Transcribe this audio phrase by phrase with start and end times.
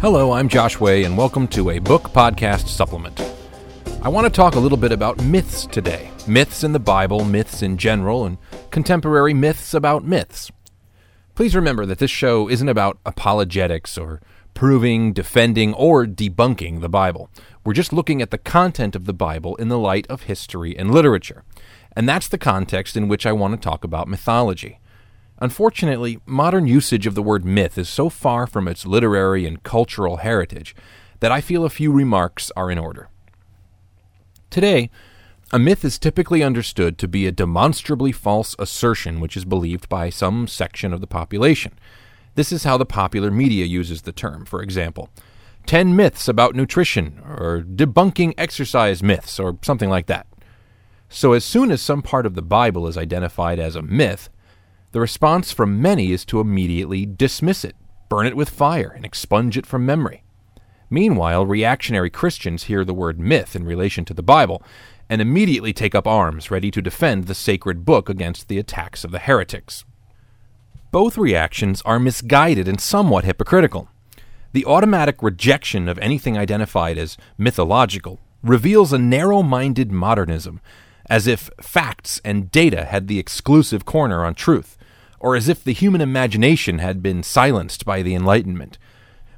[0.00, 3.20] Hello, I'm Josh Way, and welcome to a book podcast supplement.
[4.00, 7.60] I want to talk a little bit about myths today myths in the Bible, myths
[7.60, 8.38] in general, and
[8.70, 10.50] contemporary myths about myths.
[11.34, 14.22] Please remember that this show isn't about apologetics or
[14.54, 17.28] proving, defending, or debunking the Bible.
[17.62, 20.90] We're just looking at the content of the Bible in the light of history and
[20.90, 21.44] literature.
[21.94, 24.80] And that's the context in which I want to talk about mythology.
[25.40, 30.18] Unfortunately, modern usage of the word myth is so far from its literary and cultural
[30.18, 30.76] heritage
[31.20, 33.08] that I feel a few remarks are in order.
[34.50, 34.90] Today,
[35.52, 40.10] a myth is typically understood to be a demonstrably false assertion which is believed by
[40.10, 41.72] some section of the population.
[42.34, 44.44] This is how the popular media uses the term.
[44.44, 45.08] For example,
[45.66, 50.26] 10 myths about nutrition, or debunking exercise myths, or something like that.
[51.08, 54.28] So, as soon as some part of the Bible is identified as a myth,
[54.92, 57.76] the response from many is to immediately dismiss it,
[58.08, 60.24] burn it with fire, and expunge it from memory.
[60.90, 64.62] Meanwhile, reactionary Christians hear the word myth in relation to the Bible
[65.08, 69.12] and immediately take up arms, ready to defend the sacred book against the attacks of
[69.12, 69.84] the heretics.
[70.90, 73.88] Both reactions are misguided and somewhat hypocritical.
[74.52, 80.60] The automatic rejection of anything identified as mythological reveals a narrow minded modernism,
[81.06, 84.76] as if facts and data had the exclusive corner on truth,
[85.20, 88.78] or as if the human imagination had been silenced by the Enlightenment.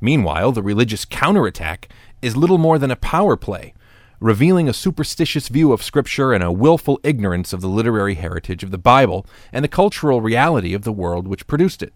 [0.00, 1.88] Meanwhile, the religious counterattack
[2.22, 3.74] is little more than a power play,
[4.20, 8.70] revealing a superstitious view of Scripture and a willful ignorance of the literary heritage of
[8.70, 11.94] the Bible and the cultural reality of the world which produced it.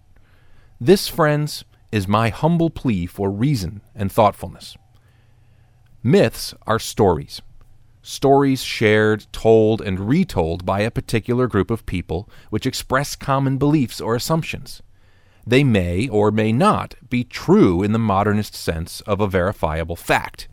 [0.81, 4.77] This, friends, is my humble plea for reason and thoughtfulness.
[6.03, 7.41] Myths are stories
[8.05, 14.01] stories shared, told, and retold by a particular group of people which express common beliefs
[14.01, 14.83] or assumptions.
[15.47, 20.49] They may or may not be true in the modernist sense of a verifiable fact,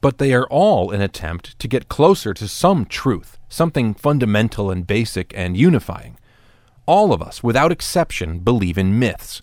[0.00, 4.86] but they are all an attempt to get closer to some truth, something fundamental and
[4.86, 6.18] basic and unifying.
[6.86, 9.42] All of us, without exception, believe in myths.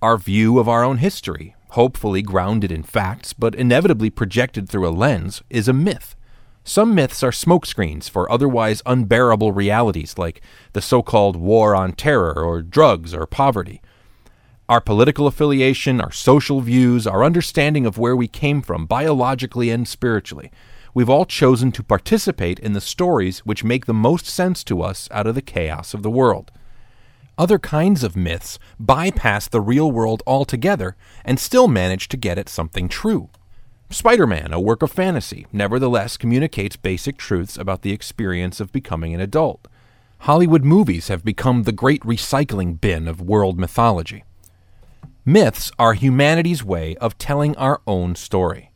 [0.00, 4.90] Our view of our own history, hopefully grounded in facts but inevitably projected through a
[4.90, 6.16] lens, is a myth.
[6.64, 10.40] Some myths are smokescreens for otherwise unbearable realities like
[10.74, 13.82] the so called war on terror or drugs or poverty.
[14.68, 19.88] Our political affiliation, our social views, our understanding of where we came from biologically and
[19.88, 20.52] spiritually.
[20.94, 25.08] We've all chosen to participate in the stories which make the most sense to us
[25.10, 26.52] out of the chaos of the world.
[27.36, 32.48] Other kinds of myths bypass the real world altogether and still manage to get at
[32.48, 33.30] something true.
[33.92, 39.14] Spider Man, a work of fantasy, nevertheless communicates basic truths about the experience of becoming
[39.14, 39.68] an adult.
[40.20, 44.24] Hollywood movies have become the great recycling bin of world mythology.
[45.26, 48.72] Myths are humanity's way of telling our own story.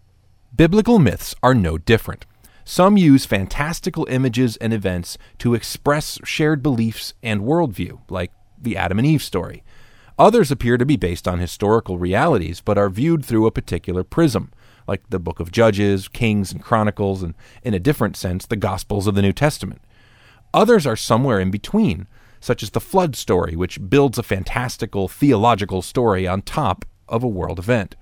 [0.54, 2.26] Biblical myths are no different.
[2.66, 8.98] Some use fantastical images and events to express shared beliefs and worldview, like the Adam
[8.98, 9.62] and Eve story.
[10.18, 14.52] Others appear to be based on historical realities, but are viewed through a particular prism,
[14.86, 19.06] like the book of Judges, Kings, and Chronicles, and in a different sense, the Gospels
[19.06, 19.80] of the New Testament.
[20.54, 22.06] Others are somewhere in between,
[22.40, 27.28] such as the flood story, which builds a fantastical theological story on top of a
[27.28, 27.96] world event.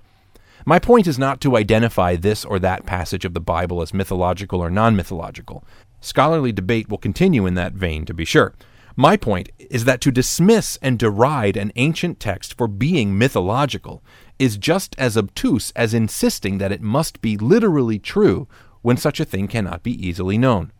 [0.65, 4.61] My point is not to identify this or that passage of the Bible as mythological
[4.61, 5.63] or non mythological.
[6.01, 8.53] Scholarly debate will continue in that vein, to be sure.
[8.95, 14.01] My point is that to dismiss and deride an ancient text for being mythological
[14.37, 18.47] is just as obtuse as insisting that it must be literally true
[18.81, 20.71] when such a thing cannot be easily known.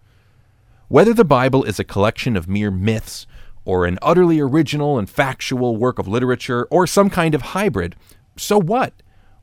[0.87, 3.25] Whether the Bible is a collection of mere myths,
[3.63, 7.95] or an utterly original and factual work of literature, or some kind of hybrid,
[8.37, 8.93] so what?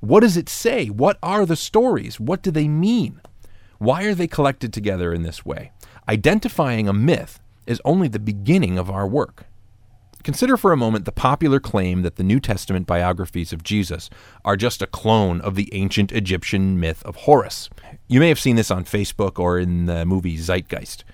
[0.01, 0.87] What does it say?
[0.87, 2.21] What are the stories?
[2.21, 3.21] What do they mean?
[3.79, 5.73] Why are they collected together in this way?
[6.09, 9.47] Identifying a myth is only the beginning of our work.
[10.23, 14.09] Consider for a moment the popular claim that the New Testament biographies of Jesus
[14.45, 17.69] are just a clone of the ancient Egyptian myth of Horus.
[18.07, 21.05] You may have seen this on Facebook or in the movie Zeitgeist.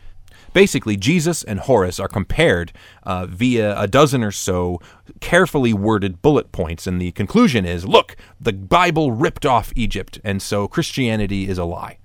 [0.53, 2.73] Basically, Jesus and Horus are compared
[3.03, 4.81] uh, via a dozen or so
[5.21, 10.43] carefully worded bullet points, and the conclusion is look, the Bible ripped off Egypt, and
[10.43, 11.99] so Christianity is a lie.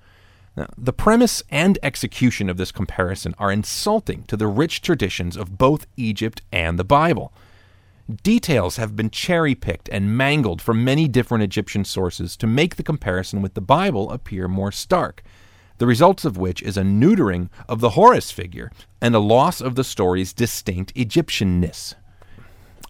[0.55, 5.57] Now, the premise and execution of this comparison are insulting to the rich traditions of
[5.57, 7.33] both Egypt and the Bible.
[8.21, 12.83] Details have been cherry picked and mangled from many different Egyptian sources to make the
[12.83, 15.23] comparison with the Bible appear more stark,
[15.77, 18.71] the results of which is a neutering of the Horus figure
[19.01, 21.95] and a loss of the story's distinct Egyptianness.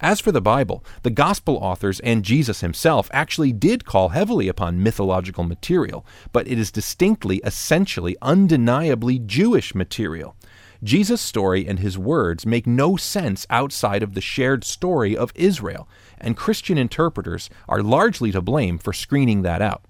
[0.04, 4.84] As for the Bible, the Gospel authors and Jesus himself actually did call heavily upon
[4.84, 10.36] mythological material, but it is distinctly, essentially, undeniably Jewish material.
[10.84, 15.88] Jesus' story and his words make no sense outside of the shared story of Israel,
[16.20, 19.86] and Christian interpreters are largely to blame for screening that out.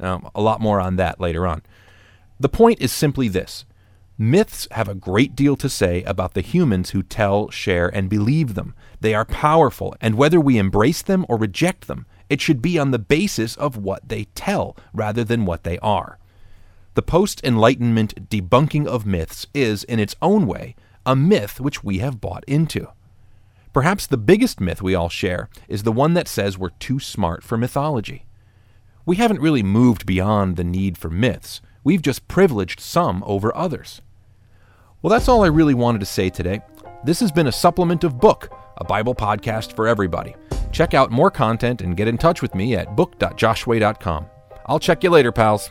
[0.00, 1.60] Um, a lot more on that later on.
[2.40, 3.66] The point is simply this
[4.22, 8.52] Myths have a great deal to say about the humans who tell, share, and believe
[8.52, 8.74] them.
[9.00, 12.90] They are powerful, and whether we embrace them or reject them, it should be on
[12.90, 16.18] the basis of what they tell rather than what they are.
[16.92, 20.76] The post Enlightenment debunking of myths is, in its own way,
[21.06, 22.88] a myth which we have bought into.
[23.72, 27.42] Perhaps the biggest myth we all share is the one that says we're too smart
[27.42, 28.26] for mythology.
[29.06, 34.02] We haven't really moved beyond the need for myths, we've just privileged some over others.
[35.02, 36.60] Well, that's all I really wanted to say today.
[37.04, 40.36] This has been a supplement of Book, a Bible podcast for everybody.
[40.72, 44.26] Check out more content and get in touch with me at book.joshway.com.
[44.66, 45.70] I'll check you later, pals.